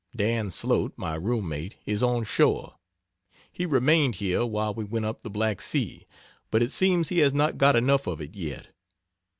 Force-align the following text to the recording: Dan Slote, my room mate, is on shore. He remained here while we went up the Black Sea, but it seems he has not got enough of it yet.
Dan 0.15 0.49
Slote, 0.49 0.93
my 0.97 1.13
room 1.13 1.47
mate, 1.47 1.75
is 1.85 2.01
on 2.01 2.23
shore. 2.23 2.73
He 3.51 3.67
remained 3.67 4.15
here 4.15 4.43
while 4.47 4.73
we 4.73 4.83
went 4.83 5.05
up 5.05 5.21
the 5.21 5.29
Black 5.29 5.61
Sea, 5.61 6.07
but 6.49 6.63
it 6.63 6.71
seems 6.71 7.09
he 7.09 7.19
has 7.19 7.35
not 7.35 7.59
got 7.59 7.75
enough 7.75 8.07
of 8.07 8.19
it 8.19 8.33
yet. 8.35 8.69